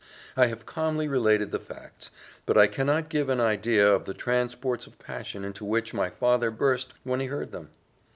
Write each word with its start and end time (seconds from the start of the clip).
I 0.35 0.47
have 0.47 0.65
calmly 0.65 1.07
related 1.07 1.51
the 1.51 1.59
facts, 1.59 2.09
but 2.47 2.57
I 2.57 2.65
cannot 2.65 3.07
give 3.07 3.29
an 3.29 3.39
idea 3.39 3.87
of 3.87 4.05
the 4.05 4.15
transports 4.15 4.87
of 4.87 4.97
passion 4.97 5.45
into 5.45 5.63
which 5.63 5.93
my 5.93 6.09
father 6.09 6.49
burst 6.49 6.95
when 7.03 7.19
he 7.19 7.27
heard 7.27 7.51
them. 7.51 7.69